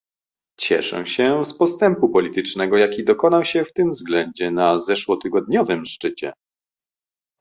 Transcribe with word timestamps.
Cieszę 0.59 1.07
się 1.07 1.45
z 1.45 1.57
postępu 1.57 2.09
politycznego, 2.09 2.77
jaki 2.77 3.03
dokonał 3.03 3.45
się 3.45 3.65
w 3.65 3.73
tym 3.73 3.89
względzie 3.91 4.51
na 4.51 4.79
zeszłotygodniowym 4.79 5.85
szczycie 5.85 6.33